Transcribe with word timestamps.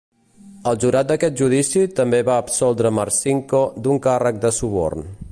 El 0.69 0.77
jurat 0.83 1.09
d'aquest 1.09 1.35
judici 1.41 1.83
també 1.99 2.21
va 2.29 2.37
absoldre 2.45 2.93
Marcinko 3.01 3.61
d'un 3.85 4.01
càrrec 4.07 4.41
de 4.47 4.53
suborn. 4.63 5.07